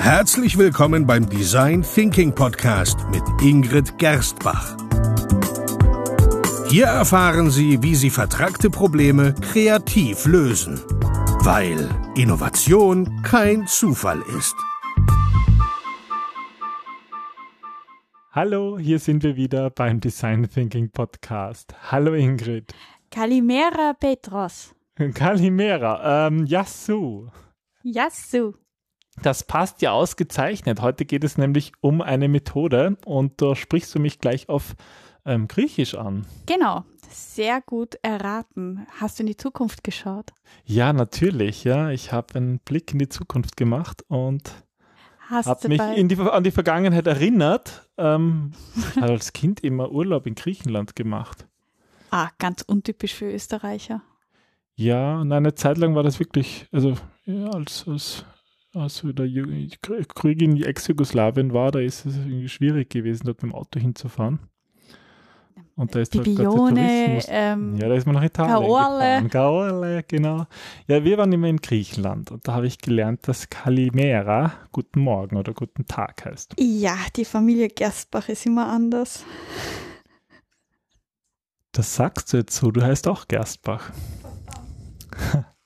[0.00, 4.74] Herzlich willkommen beim Design Thinking Podcast mit Ingrid Gerstbach.
[6.70, 10.80] Hier erfahren Sie, wie Sie vertragte Probleme kreativ lösen,
[11.44, 11.86] weil
[12.16, 14.56] Innovation kein Zufall ist.
[18.32, 21.74] Hallo, hier sind wir wieder beim Design Thinking Podcast.
[21.92, 22.72] Hallo Ingrid.
[23.10, 24.74] Kalimera Petros.
[25.14, 27.28] Kalimera, ähm, Yasu.
[27.82, 28.54] Yasu.
[29.22, 30.80] Das passt ja ausgezeichnet.
[30.80, 34.74] Heute geht es nämlich um eine Methode und da sprichst du mich gleich auf
[35.26, 36.24] ähm, Griechisch an.
[36.46, 38.86] Genau, sehr gut erraten.
[38.98, 40.30] Hast du in die Zukunft geschaut?
[40.64, 41.64] Ja, natürlich.
[41.64, 44.50] Ja, ich habe einen Blick in die Zukunft gemacht und
[45.28, 47.90] habe mich die, an die Vergangenheit erinnert.
[47.98, 48.52] Ähm,
[48.96, 51.46] habe als Kind immer Urlaub in Griechenland gemacht.
[52.10, 54.02] Ah, ganz untypisch für Österreicher.
[54.76, 56.94] Ja, und eine Zeit lang war das wirklich, also
[57.26, 58.24] ja, als, als
[58.74, 59.28] als der
[60.14, 64.40] Krieg in Ex-Jugoslawien war, da ist es irgendwie schwierig gewesen, dort mit dem Auto hinzufahren.
[65.76, 69.28] Und da ist Bibione, ähm, ja, da ist man nach Italien Caorle.
[69.30, 70.46] Caorle, genau.
[70.86, 75.38] Ja, wir waren immer in Griechenland und da habe ich gelernt, dass Kalimera Guten Morgen
[75.38, 76.54] oder Guten Tag heißt.
[76.58, 79.24] Ja, die Familie Gerstbach ist immer anders.
[81.72, 83.90] Das sagst du jetzt so, du heißt auch Gerstbach.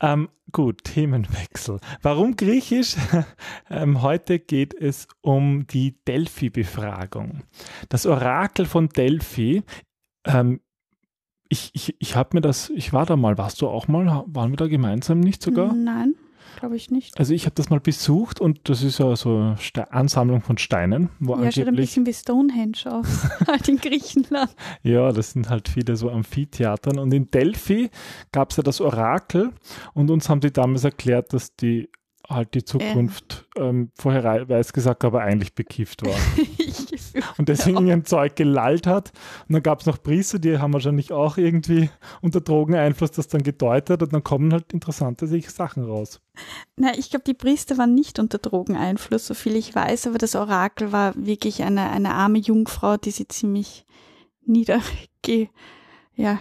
[0.00, 1.80] Ähm, gut, Themenwechsel.
[2.02, 2.96] Warum Griechisch?
[3.70, 7.42] ähm, heute geht es um die Delphi-Befragung.
[7.88, 9.62] Das Orakel von Delphi.
[10.24, 10.60] Ähm,
[11.48, 14.24] ich ich, ich habe mir das, ich war da mal, warst du auch mal?
[14.26, 15.72] Waren wir da gemeinsam nicht sogar?
[15.72, 16.14] Nein
[16.60, 17.18] glaube ich nicht.
[17.18, 21.08] Also ich habe das mal besucht und das ist ja so eine Ansammlung von Steinen.
[21.18, 24.54] Wo ja, schaut ein bisschen wie Stonehenge aus, halt in Griechenland.
[24.82, 26.98] Ja, das sind halt viele so Amphitheatern.
[26.98, 27.90] Und in Delphi
[28.30, 29.52] gab es ja das Orakel
[29.94, 31.88] und uns haben die damals erklärt, dass die
[32.30, 33.60] halt die Zukunft äh.
[33.60, 36.14] ähm, vorher weiß gesagt, aber eigentlich bekifft war.
[37.38, 37.94] und deswegen ja.
[37.94, 39.12] ein Zeug gelallt hat.
[39.48, 41.90] Und dann gab es noch Priester, die haben wahrscheinlich auch irgendwie
[42.22, 46.20] unter Drogeneinfluss das dann gedeutet und dann kommen halt interessante Sachen raus.
[46.76, 50.36] Na, ich glaube, die Priester waren nicht unter Drogeneinfluss, so viel ich weiß, aber das
[50.36, 53.84] Orakel war wirklich eine, eine arme Jungfrau, die sie ziemlich
[54.46, 55.48] niederge,
[56.14, 56.38] ja,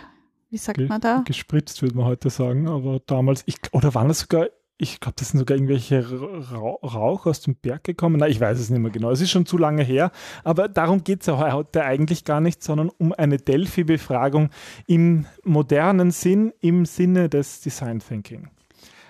[0.49, 1.23] wie sagt man da?
[1.25, 4.47] Gespritzt, würde man heute sagen, aber damals, ich, oder waren das sogar
[4.81, 6.09] ich glaube, das sind sogar irgendwelche
[6.51, 8.15] Rauch aus dem Berg gekommen.
[8.17, 9.11] Na, ich weiß es nicht mehr genau.
[9.11, 10.11] Es ist schon zu lange her.
[10.45, 14.49] Aber darum geht es ja heute eigentlich gar nicht, sondern um eine Delphi-Befragung
[14.87, 18.47] im modernen Sinn, im Sinne des Design Thinking.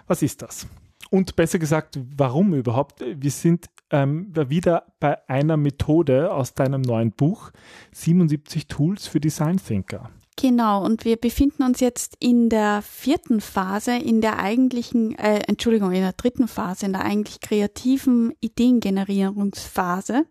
[0.07, 0.67] Was ist das?
[1.11, 3.03] Und besser gesagt, warum überhaupt?
[3.05, 7.51] Wir sind ähm, wieder bei einer Methode aus deinem neuen Buch,
[7.91, 10.09] 77 Tools für Design Thinker.
[10.41, 15.91] Genau, und wir befinden uns jetzt in der vierten Phase, in der eigentlichen, äh, Entschuldigung,
[15.91, 20.25] in der dritten Phase, in der eigentlich kreativen Ideengenerierungsphase.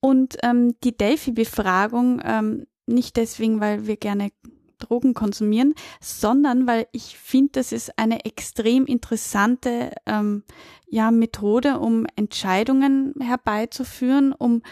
[0.00, 4.30] Und ähm, die Delphi-Befragung, ähm, nicht deswegen, weil wir gerne
[4.78, 10.44] Drogen konsumieren, sondern weil ich finde, das ist eine extrem interessante ähm,
[10.88, 14.62] ja, Methode, um Entscheidungen herbeizuführen, um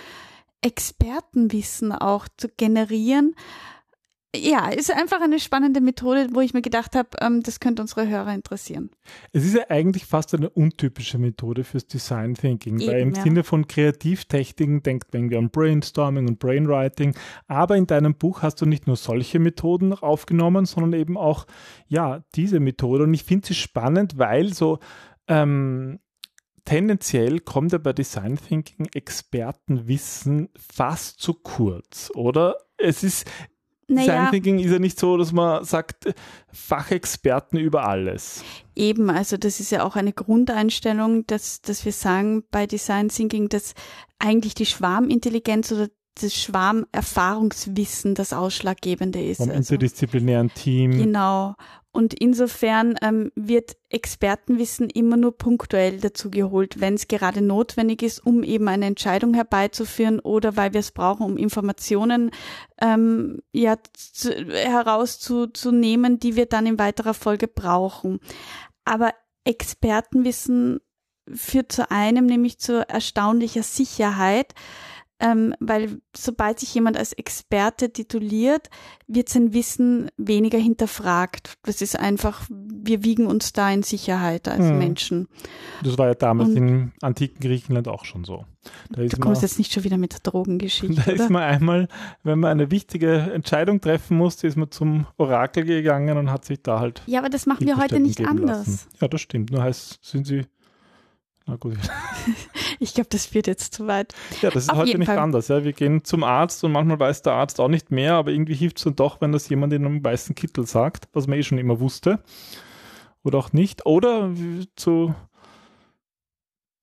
[0.62, 3.34] Expertenwissen auch zu generieren
[4.34, 8.08] ja, ist einfach eine spannende Methode, wo ich mir gedacht habe, ähm, das könnte unsere
[8.08, 8.90] Hörer interessieren.
[9.32, 13.22] Es ist ja eigentlich fast eine untypische Methode fürs Design Thinking, Eben, weil im ja.
[13.22, 17.14] Sinne von Kreativtechniken denkt man an Brainstorming und Brainwriting,
[17.46, 21.46] aber in deinem Buch hast du nicht nur solche Methoden aufgenommen, sondern eben auch,
[21.86, 24.78] ja, diese Methode und ich finde sie spannend, weil so,
[25.28, 25.98] ähm,
[26.64, 32.56] tendenziell kommt ja bei Design Thinking Expertenwissen fast zu kurz, oder?
[32.78, 33.26] Es ist,
[33.94, 36.14] naja, Design Thinking ist ja nicht so, dass man sagt,
[36.52, 38.44] Fachexperten über alles.
[38.74, 43.48] Eben, also das ist ja auch eine Grundeinstellung, dass, dass wir sagen bei Design Thinking,
[43.48, 43.74] dass
[44.18, 45.88] eigentlich die Schwarmintelligenz oder
[46.20, 49.38] das Schwarmerfahrungswissen das Ausschlaggebende ist.
[49.38, 50.92] Vom also, interdisziplinären Team.
[50.92, 51.54] Genau.
[51.94, 58.24] Und insofern ähm, wird Expertenwissen immer nur punktuell dazu geholt, wenn es gerade notwendig ist,
[58.24, 62.30] um eben eine Entscheidung herbeizuführen oder weil wir es brauchen, um Informationen
[62.80, 68.20] ähm, ja, zu, herauszunehmen, die wir dann in weiterer Folge brauchen.
[68.86, 69.12] Aber
[69.44, 70.80] Expertenwissen
[71.30, 74.54] führt zu einem, nämlich zu erstaunlicher Sicherheit
[75.22, 78.68] ähm, weil sobald sich jemand als Experte tituliert,
[79.06, 81.58] wird sein Wissen weniger hinterfragt.
[81.62, 84.78] Das ist einfach, wir wiegen uns da in Sicherheit als hm.
[84.78, 85.28] Menschen.
[85.84, 88.46] Das war ja damals Und, im antiken Griechenland auch schon so.
[88.90, 90.96] Da du kommst man, jetzt nicht schon wieder mit der Drogengeschichte.
[90.96, 91.22] Da oder?
[91.22, 91.88] ist man einmal,
[92.24, 96.62] wenn man eine wichtige Entscheidung treffen musste, ist man zum Orakel gegangen und hat sich
[96.62, 97.02] da halt.
[97.06, 98.66] Ja, aber das machen wir heute nicht anders.
[98.66, 98.88] Lassen.
[99.00, 99.52] Ja, das stimmt.
[99.52, 100.42] Nur heißt, sind sie
[101.46, 101.78] Na gut.
[102.78, 104.14] ich glaube, das wird jetzt zu weit.
[104.40, 105.18] Ja, das ist Auf heute nicht Fall.
[105.18, 105.48] anders.
[105.48, 105.64] Ja.
[105.64, 108.78] Wir gehen zum Arzt und manchmal weiß der Arzt auch nicht mehr, aber irgendwie hilft
[108.78, 111.58] es dann doch, wenn das jemand in einem weißen Kittel sagt, was man eh schon
[111.58, 112.22] immer wusste.
[113.24, 113.86] Oder auch nicht.
[113.86, 114.30] Oder
[114.76, 115.14] zu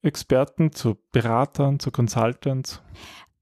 [0.01, 2.81] Experten, zu Beratern, zu Consultants.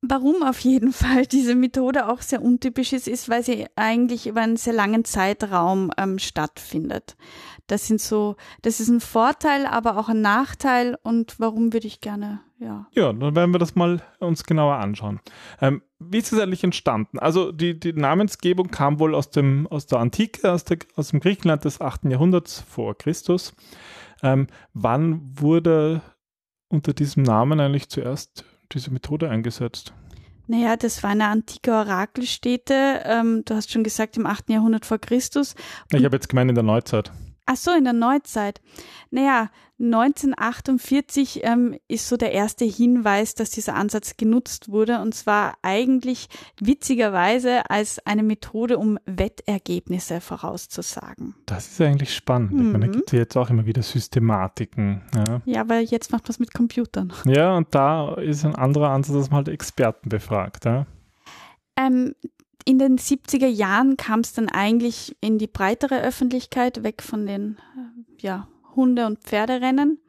[0.01, 4.41] Warum auf jeden Fall diese Methode auch sehr untypisch ist, ist, weil sie eigentlich über
[4.41, 7.17] einen sehr langen Zeitraum ähm, stattfindet.
[7.65, 10.97] Das sind so, das ist ein Vorteil, aber auch ein Nachteil.
[11.01, 12.87] Und warum würde ich gerne, ja.
[12.93, 15.19] Ja, dann werden wir das mal uns genauer anschauen.
[15.61, 17.17] Ähm, wie ist es eigentlich entstanden?
[17.17, 21.19] Also die, die Namensgebung kam wohl aus dem, aus der Antike, aus, der, aus dem
[21.19, 22.05] Griechenland des 8.
[22.05, 23.55] Jahrhunderts vor Christus.
[24.21, 26.01] Ähm, wann wurde
[26.69, 29.93] unter diesem Namen eigentlich zuerst diese Methode eingesetzt?
[30.47, 33.01] Naja, das war eine antike Orakelstätte.
[33.03, 34.49] Ähm, du hast schon gesagt, im 8.
[34.49, 35.55] Jahrhundert vor Christus.
[35.91, 37.11] ich habe jetzt gemeint in der Neuzeit.
[37.49, 38.61] Ach so, in der Neuzeit.
[39.09, 39.49] Naja,
[39.79, 46.27] 1948 ähm, ist so der erste Hinweis, dass dieser Ansatz genutzt wurde und zwar eigentlich
[46.59, 51.35] witzigerweise als eine Methode, um Wettergebnisse vorauszusagen.
[51.45, 52.51] Das ist eigentlich spannend.
[52.51, 52.59] Mhm.
[52.59, 52.91] Ich meine, da mhm.
[52.91, 55.03] gibt es ja jetzt auch immer wieder Systematiken.
[55.15, 55.41] Ja.
[55.45, 57.13] ja, aber jetzt macht man es mit Computern.
[57.23, 60.65] Ja, und da ist ein anderer Ansatz, dass man halt Experten befragt.
[60.65, 60.85] Ja.
[61.77, 62.13] Ähm,
[62.67, 67.57] in den 70er Jahren kam es dann eigentlich in die breitere Öffentlichkeit, weg von den
[67.77, 70.01] äh, ja, Hunde- und Pferderennen.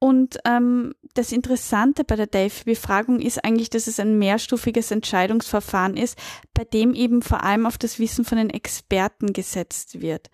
[0.00, 6.18] Und ähm, das Interessante bei der Delphi-Befragung ist eigentlich, dass es ein mehrstufiges Entscheidungsverfahren ist,
[6.54, 10.28] bei dem eben vor allem auf das Wissen von den Experten gesetzt wird.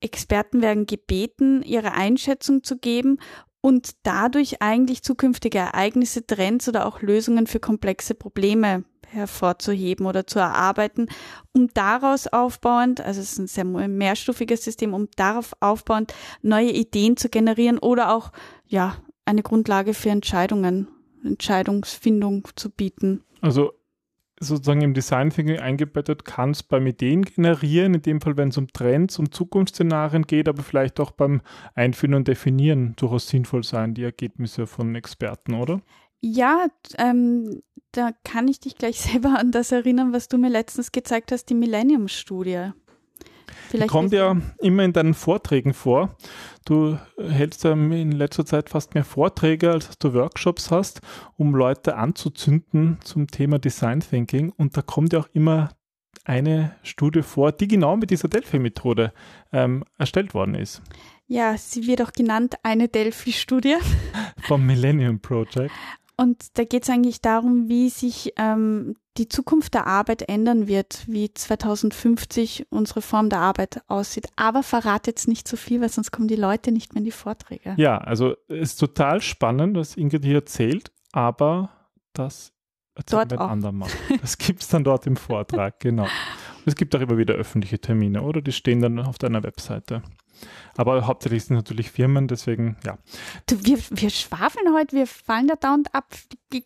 [0.00, 3.18] Experten werden gebeten, ihre Einschätzung zu geben
[3.62, 10.38] und dadurch eigentlich zukünftige Ereignisse, Trends oder auch Lösungen für komplexe Probleme hervorzuheben oder zu
[10.38, 11.08] erarbeiten,
[11.52, 17.16] um daraus aufbauend, also es ist ein sehr mehrstufiges System, um darauf aufbauend neue Ideen
[17.16, 18.32] zu generieren oder auch,
[18.66, 20.88] ja, eine Grundlage für Entscheidungen,
[21.24, 23.22] Entscheidungsfindung zu bieten.
[23.40, 23.72] Also
[24.38, 28.58] sozusagen im Design Thinking eingebettet kann es beim Ideen generieren, in dem Fall, wenn es
[28.58, 31.40] um Trends, um Zukunftsszenarien geht, aber vielleicht auch beim
[31.74, 35.80] Einführen und Definieren durchaus sinnvoll sein, die Ergebnisse von Experten, oder?
[36.20, 36.66] Ja,
[36.98, 41.32] ähm, da kann ich dich gleich selber an das erinnern, was du mir letztens gezeigt
[41.32, 42.70] hast, die Millennium-Studie.
[43.72, 46.16] Die kommt ja immer in deinen Vorträgen vor.
[46.64, 51.00] Du hältst ja in letzter Zeit fast mehr Vorträge, als du Workshops hast,
[51.36, 54.52] um Leute anzuzünden zum Thema Design Thinking.
[54.56, 55.70] Und da kommt ja auch immer
[56.24, 59.12] eine Studie vor, die genau mit dieser Delphi-Methode
[59.52, 60.82] ähm, erstellt worden ist.
[61.28, 63.76] Ja, sie wird auch genannt eine Delphi-Studie.
[64.42, 65.72] Vom Millennium Project.
[66.16, 71.04] Und da geht es eigentlich darum, wie sich ähm, die Zukunft der Arbeit ändern wird,
[71.06, 74.28] wie 2050 unsere Form der Arbeit aussieht.
[74.36, 77.04] Aber verrate jetzt nicht zu so viel, weil sonst kommen die Leute nicht mehr in
[77.04, 77.74] die Vorträge.
[77.76, 81.70] Ja, also es ist total spannend, was Ingrid hier erzählt, aber
[82.14, 82.52] das
[82.94, 83.90] erzählen wir ein andermal.
[84.20, 86.06] Das gibt es dann dort im Vortrag, genau.
[86.66, 88.42] Es gibt auch immer wieder öffentliche Termine, oder?
[88.42, 90.02] Die stehen dann auf deiner Webseite.
[90.76, 92.98] Aber hauptsächlich sind natürlich Firmen, deswegen, ja.
[93.46, 96.12] Du, wir, wir schwafeln heute, wir fallen da dauernd ab.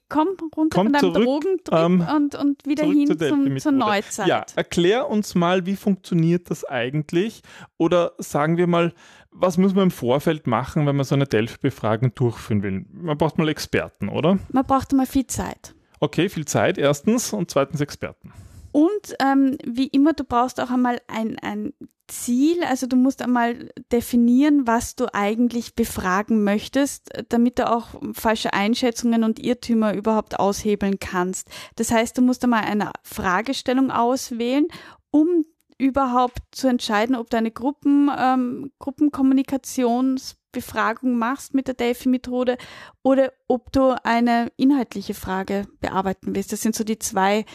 [0.08, 3.72] Komm runter Komm von deinem zurück, Drogentrip ähm, und, und wieder hin zu zum, zur
[3.72, 4.26] Neuzeit.
[4.26, 7.42] Ja, erklär uns mal, wie funktioniert das eigentlich?
[7.76, 8.92] Oder sagen wir mal,
[9.30, 12.86] was muss man im Vorfeld machen, wenn man so eine Delphi-Befragung durchführen will?
[12.90, 14.38] Man braucht mal Experten, oder?
[14.50, 15.74] Man braucht mal viel Zeit.
[16.00, 18.32] Okay, viel Zeit, erstens, und zweitens Experten.
[18.72, 21.72] Und ähm, wie immer, du brauchst auch einmal ein, ein
[22.10, 28.52] Ziel, also du musst einmal definieren, was du eigentlich befragen möchtest, damit du auch falsche
[28.52, 31.48] Einschätzungen und Irrtümer überhaupt aushebeln kannst.
[31.76, 34.66] Das heißt, du musst einmal eine Fragestellung auswählen,
[35.10, 35.46] um
[35.78, 42.58] überhaupt zu entscheiden, ob du eine Gruppen, ähm, Gruppenkommunikationsbefragung machst mit der Delphi-Methode
[43.02, 46.52] oder ob du eine inhaltliche Frage bearbeiten willst.
[46.52, 47.46] Das sind so die zwei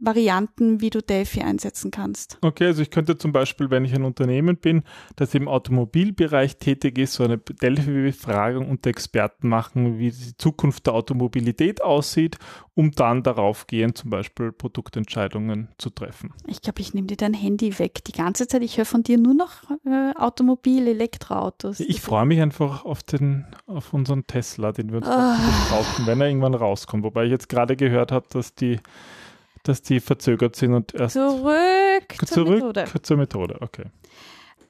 [0.00, 2.38] Varianten, wie du Delphi einsetzen kannst.
[2.40, 4.82] Okay, also ich könnte zum Beispiel, wenn ich ein Unternehmen bin,
[5.16, 10.94] das im Automobilbereich tätig ist, so eine Delphi-Befragung unter Experten machen, wie die Zukunft der
[10.94, 12.38] Automobilität aussieht,
[12.74, 16.32] um dann darauf gehen, zum Beispiel Produktentscheidungen zu treffen.
[16.46, 18.62] Ich glaube, ich nehme dir dein Handy weg die ganze Zeit.
[18.62, 21.80] Ich höre von dir nur noch äh, Automobil, Elektroautos.
[21.80, 25.70] Ich freue mich einfach auf, den, auf unseren Tesla, den wir uns oh.
[25.74, 27.02] kaufen, wenn er irgendwann rauskommt.
[27.02, 28.78] Wobei ich jetzt gerade gehört habe, dass die
[29.68, 32.84] dass die verzögert sind und erst zurück, zurück zur Methode.
[33.02, 33.84] Zur Methode, okay.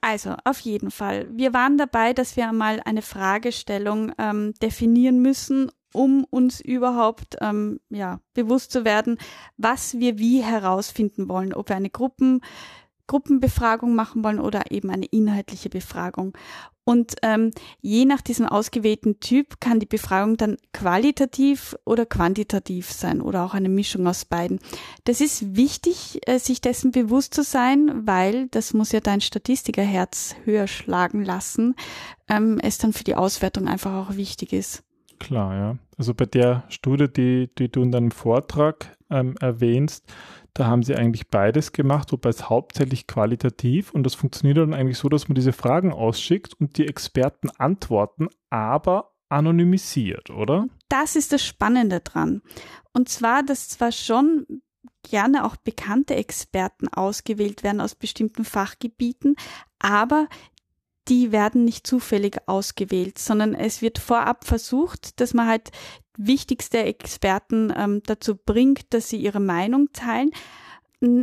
[0.00, 1.28] Also, auf jeden Fall.
[1.30, 7.80] Wir waren dabei, dass wir einmal eine Fragestellung ähm, definieren müssen, um uns überhaupt ähm,
[7.90, 9.18] ja, bewusst zu werden,
[9.56, 12.40] was wir wie herausfinden wollen, ob wir eine Gruppen,
[13.06, 16.36] Gruppenbefragung machen wollen oder eben eine inhaltliche Befragung.
[16.88, 17.50] Und ähm,
[17.82, 23.52] je nach diesem ausgewählten Typ kann die Befragung dann qualitativ oder quantitativ sein oder auch
[23.52, 24.58] eine Mischung aus beiden.
[25.04, 30.34] Das ist wichtig, äh, sich dessen bewusst zu sein, weil das muss ja dein Statistikerherz
[30.44, 31.74] höher schlagen lassen,
[32.26, 34.82] ähm, es dann für die Auswertung einfach auch wichtig ist.
[35.18, 35.78] Klar, ja.
[35.98, 40.12] Also bei der Studie, die, die du in deinem Vortrag ähm, erwähnst,
[40.54, 44.98] da haben sie eigentlich beides gemacht, wobei es hauptsächlich qualitativ und das funktioniert dann eigentlich
[44.98, 50.66] so, dass man diese Fragen ausschickt und die Experten antworten, aber anonymisiert, oder?
[50.88, 52.42] Das ist das Spannende dran.
[52.92, 54.46] Und zwar, dass zwar schon
[55.02, 59.36] gerne auch bekannte Experten ausgewählt werden aus bestimmten Fachgebieten,
[59.78, 60.28] aber
[61.08, 65.70] die werden nicht zufällig ausgewählt, sondern es wird vorab versucht, dass man halt
[66.16, 70.30] wichtigste Experten ähm, dazu bringt, dass sie ihre Meinung teilen,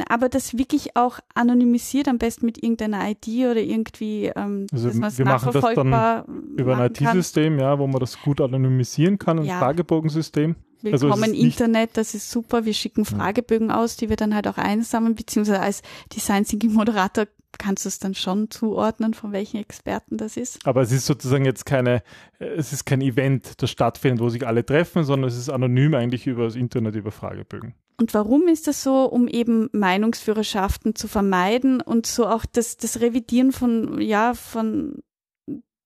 [0.07, 5.17] aber das wirklich auch anonymisiert, am besten mit irgendeiner ID oder irgendwie, ähm, also dass
[5.17, 6.25] wir machen das dann
[6.55, 9.59] über ein IT-System, ja, wo man das gut anonymisieren kann, ein ja.
[9.59, 10.55] Fragebogensystem.
[10.81, 12.65] Willkommen also Internet, das ist super.
[12.65, 15.81] Wir schicken Fragebögen aus, die wir dann halt auch einsammeln, beziehungsweise als
[16.13, 17.25] Design Thinking Moderator
[17.57, 20.65] kannst du es dann schon zuordnen, von welchen Experten das ist.
[20.65, 22.03] Aber es ist sozusagen jetzt keine,
[22.39, 26.27] es ist kein Event, das stattfindet, wo sich alle treffen, sondern es ist anonym eigentlich
[26.27, 27.73] über das Internet, über Fragebögen.
[27.97, 29.05] Und warum ist das so?
[29.05, 35.01] Um eben Meinungsführerschaften zu vermeiden und so auch das, das Revidieren von, ja, von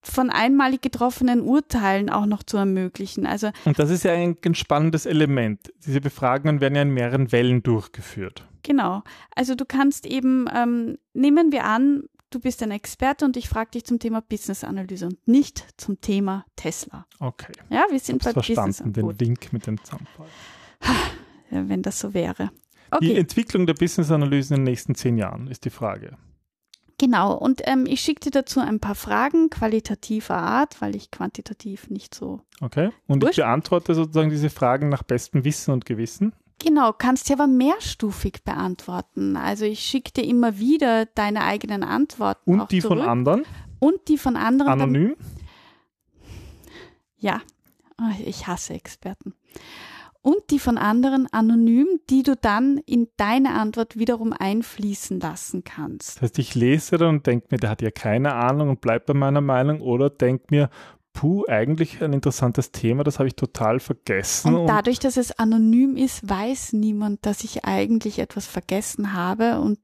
[0.01, 3.25] von einmalig getroffenen Urteilen auch noch zu ermöglichen.
[3.25, 5.73] Also und das ist ja ein, ein spannendes Element.
[5.85, 8.47] Diese Befragungen werden ja in mehreren Wellen durchgeführt.
[8.63, 9.03] Genau.
[9.35, 13.71] Also du kannst eben, ähm, nehmen wir an, du bist ein Experte und ich frage
[13.71, 17.05] dich zum Thema Business-Analyse und nicht zum Thema Tesla.
[17.19, 17.53] Okay.
[17.69, 20.27] Ja, wir sind bei verstanden, Business den Link mit dem Zaunfall.
[21.51, 22.51] Ja, wenn das so wäre.
[22.91, 23.07] Okay.
[23.07, 26.15] Die Entwicklung der Business-Analyse in den nächsten zehn Jahren ist die Frage.
[26.99, 31.89] Genau, und ähm, ich schicke dir dazu ein paar Fragen qualitativer Art, weil ich quantitativ
[31.89, 32.41] nicht so.
[32.59, 36.33] Okay, und ich beantworte sozusagen diese Fragen nach bestem Wissen und Gewissen.
[36.59, 39.37] Genau, kannst sie aber mehrstufig beantworten.
[39.37, 42.59] Also ich schicke dir immer wieder deine eigenen Antworten.
[42.59, 42.99] Und die zurück.
[42.99, 43.45] von anderen?
[43.79, 44.71] Und die von anderen.
[44.73, 45.15] Anonym?
[47.19, 47.41] ja,
[47.99, 49.33] oh, ich hasse Experten.
[50.21, 56.17] Und die von anderen anonym, die du dann in deine Antwort wiederum einfließen lassen kannst.
[56.17, 59.05] Das heißt, ich lese dann und denke mir, der hat ja keine Ahnung und bleibt
[59.05, 60.69] bei meiner Meinung oder denke mir,
[61.13, 64.55] puh, eigentlich ein interessantes Thema, das habe ich total vergessen.
[64.55, 69.79] Und dadurch, dass es anonym ist, weiß niemand, dass ich eigentlich etwas vergessen habe und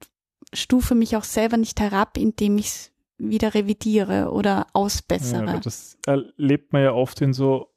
[0.53, 5.45] stufe mich auch selber nicht herab, indem ich es wieder revidiere oder ausbessere.
[5.45, 7.71] Ja, das erlebt man ja oft in so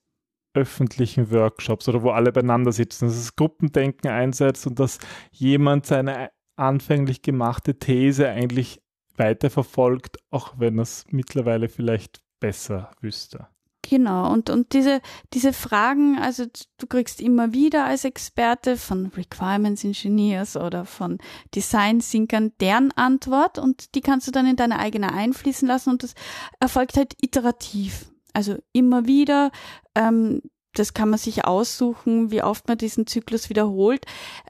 [0.54, 4.98] öffentlichen Workshops oder wo alle beieinander sitzen, dass das Gruppendenken einsetzt und dass
[5.30, 8.82] jemand seine anfänglich gemachte These eigentlich
[9.16, 13.48] weiterverfolgt, auch wenn es mittlerweile vielleicht besser wüsste.
[13.88, 15.00] Genau, und, und diese,
[15.32, 16.44] diese Fragen, also
[16.76, 21.18] du kriegst immer wieder als Experte von Requirements Engineers oder von
[21.54, 26.02] Design Thinkern deren Antwort und die kannst du dann in deine eigene einfließen lassen und
[26.02, 26.14] das
[26.60, 28.12] erfolgt halt iterativ.
[28.34, 29.52] Also immer wieder,
[29.94, 30.42] ähm,
[30.74, 34.04] das kann man sich aussuchen, wie oft man diesen Zyklus wiederholt.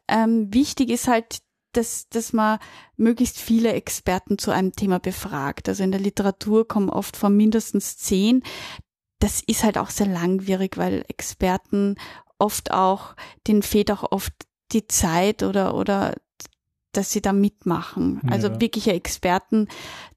[0.09, 1.39] Ähm, wichtig ist halt
[1.73, 2.59] dass, dass man
[2.97, 5.69] möglichst viele Experten zu einem Thema befragt.
[5.69, 8.43] Also in der Literatur kommen oft vor mindestens zehn.
[9.19, 11.97] Das ist halt auch sehr langwierig, weil Experten
[12.39, 13.15] oft auch,
[13.47, 14.33] denen fehlt auch oft
[14.73, 16.15] die Zeit oder, oder
[16.93, 18.21] dass sie da mitmachen.
[18.31, 18.61] Also ja.
[18.61, 19.69] wirkliche Experten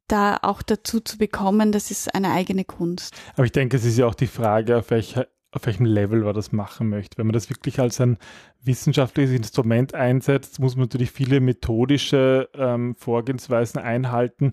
[0.08, 3.15] da auch dazu zu bekommen, das ist eine eigene Kunst.
[3.36, 6.34] Aber ich denke, es ist ja auch die Frage, auf welcher auf welchem Level man
[6.34, 7.17] das machen möchte.
[7.17, 8.17] Wenn man das wirklich als ein
[8.63, 14.51] wissenschaftliches Instrument einsetzt, muss man natürlich viele methodische ähm, Vorgehensweisen einhalten.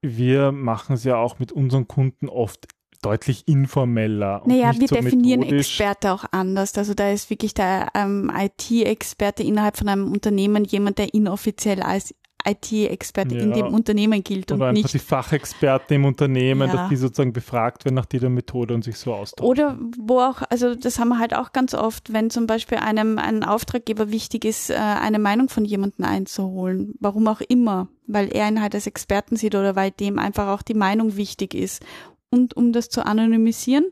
[0.00, 2.66] Wir machen es ja auch mit unseren Kunden oft
[3.02, 4.42] deutlich informeller.
[4.46, 5.78] Naja, wir so definieren methodisch.
[5.78, 6.76] Experte auch anders.
[6.78, 12.14] Also da ist wirklich der ähm, IT-Experte innerhalb von einem Unternehmen jemand, der inoffiziell als
[12.44, 13.42] IT-Experte ja.
[13.42, 16.76] in dem Unternehmen gilt Oder und nicht die Fachexperten im Unternehmen, ja.
[16.76, 19.48] dass die sozusagen befragt werden nach dieser Methode und sich so austauschen.
[19.48, 23.18] Oder wo auch, also das haben wir halt auch ganz oft, wenn zum Beispiel einem
[23.18, 28.48] ein Auftraggeber wichtig ist, äh, eine Meinung von jemandem einzuholen, warum auch immer, weil er
[28.48, 31.84] ihn halt als Experten sieht oder weil dem einfach auch die Meinung wichtig ist.
[32.30, 33.84] Und um das zu anonymisieren,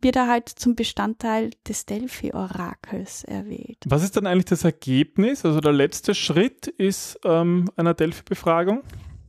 [0.00, 3.78] wird er halt zum Bestandteil des Delphi-Orakels erwählt.
[3.86, 5.44] Was ist dann eigentlich das Ergebnis?
[5.44, 8.82] Also der letzte Schritt ist ähm, einer Delphi-Befragung?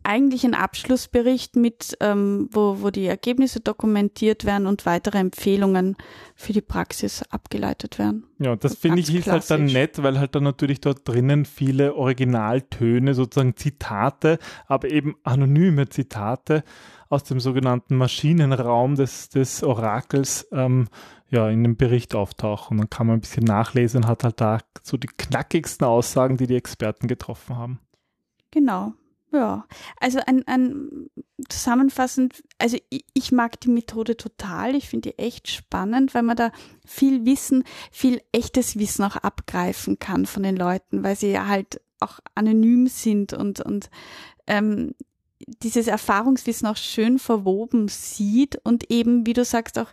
[0.04, 5.98] eigentlich ein Abschlussbericht mit, ähm, wo, wo die Ergebnisse dokumentiert werden und weitere Empfehlungen
[6.36, 8.26] für die Praxis abgeleitet werden.
[8.40, 11.96] Ja, das finde ich ist halt dann nett, weil halt dann natürlich dort drinnen viele
[11.96, 16.64] Originaltöne, sozusagen Zitate, aber eben anonyme Zitate
[17.10, 20.88] aus dem sogenannten Maschinenraum des, des Orakels ähm,
[21.30, 22.78] ja, in dem Bericht auftauchen.
[22.78, 26.48] Dann kann man ein bisschen nachlesen und hat halt da so die knackigsten Aussagen, die
[26.48, 27.80] die Experten getroffen haben.
[28.52, 28.94] Genau.
[29.32, 29.68] Ja,
[30.00, 31.10] also ein, ein
[31.50, 34.76] zusammenfassend, also ich, ich mag die Methode total.
[34.76, 36.52] Ich finde die echt spannend, weil man da
[36.84, 41.80] viel Wissen, viel echtes Wissen auch abgreifen kann von den Leuten, weil sie ja halt
[42.00, 43.92] auch anonym sind und, und
[44.48, 44.96] ähm,
[45.64, 49.92] dieses Erfahrungswissen auch schön verwoben sieht und eben, wie du sagst, auch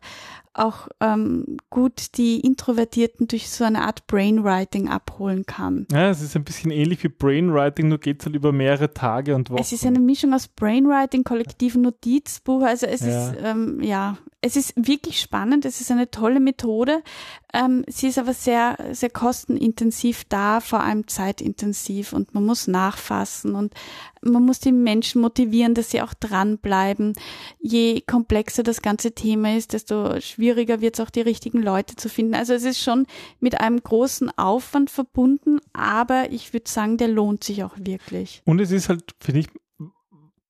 [0.58, 5.86] auch ähm, gut die Introvertierten durch so eine Art Brainwriting abholen kann.
[5.92, 9.34] Ja, es ist ein bisschen ähnlich wie Brainwriting, nur geht es halt über mehrere Tage
[9.34, 9.60] und Wochen.
[9.60, 13.30] Es ist eine Mischung aus Brainwriting, kollektiven Notizbuch, also es ja.
[13.30, 17.02] ist, ähm, ja, es ist wirklich spannend, es ist eine tolle Methode.
[17.52, 23.54] Ähm, sie ist aber sehr, sehr kostenintensiv da, vor allem zeitintensiv und man muss nachfassen
[23.54, 23.74] und
[24.20, 27.14] man muss die Menschen motivieren, dass sie auch dranbleiben.
[27.60, 32.08] Je komplexer das ganze Thema ist, desto schwieriger wird es auch die richtigen Leute zu
[32.08, 32.34] finden.
[32.34, 33.06] Also es ist schon
[33.40, 38.42] mit einem großen Aufwand verbunden, aber ich würde sagen, der lohnt sich auch wirklich.
[38.44, 39.48] Und es ist halt, finde ich,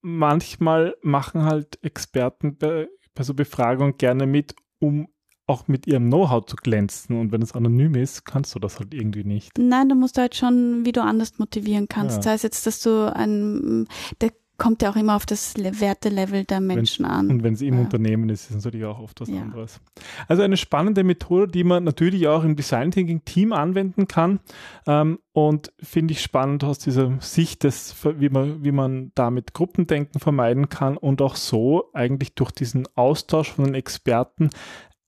[0.02, 5.08] manchmal machen halt Experten bei, bei so Befragungen gerne mit, um
[5.46, 7.18] auch mit ihrem Know-how zu glänzen.
[7.18, 9.56] Und wenn es anonym ist, kannst du das halt irgendwie nicht.
[9.58, 12.16] Nein, da musst du halt schon, wie du anders motivieren kannst.
[12.16, 12.22] Ja.
[12.22, 13.86] Sei es jetzt, dass du ein,
[14.20, 17.30] der kommt ja auch immer auf das Wertelevel der Menschen wenn, an.
[17.30, 17.80] Und wenn sie im ja.
[17.80, 19.40] Unternehmen ist, ist es natürlich auch oft was ja.
[19.40, 19.80] anderes.
[20.28, 24.40] Also eine spannende Methode, die man natürlich auch im Design Thinking Team anwenden kann.
[24.86, 30.20] Ähm, und finde ich spannend aus dieser Sicht des, wie man, wie man damit Gruppendenken
[30.20, 34.50] vermeiden kann und auch so eigentlich durch diesen Austausch von den Experten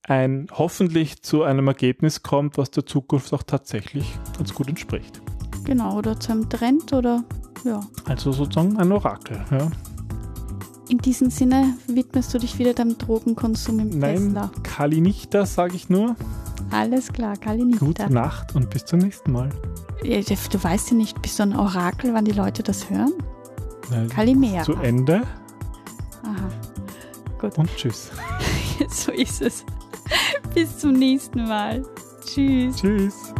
[0.03, 5.21] ein hoffentlich zu einem Ergebnis kommt, was der Zukunft auch tatsächlich ganz gut entspricht.
[5.65, 7.25] Genau, oder zu einem Trend oder
[7.65, 7.81] ja.
[8.07, 9.71] Also sozusagen ein Orakel, ja.
[10.89, 14.51] In diesem Sinne widmest du dich wieder deinem Drogenkonsum im Nein, Tesla.
[14.63, 16.17] Kali nicht das, sage ich nur.
[16.71, 17.81] Alles klar, Kali nicht.
[17.81, 19.51] Gute Nacht und bis zum nächsten Mal.
[20.03, 23.13] Ja, du weißt ja nicht, bist du ein Orakel, wann die Leute das hören?
[23.91, 24.63] Nein, Kalimera.
[24.63, 25.23] Zu Ende.
[26.23, 26.49] Aha.
[27.39, 27.59] Gut.
[27.59, 28.11] Und tschüss.
[28.89, 29.65] so ist es.
[30.55, 31.85] Bis zum nächsten Mal.
[32.25, 32.77] Tschüss.
[32.77, 33.35] Tschüss.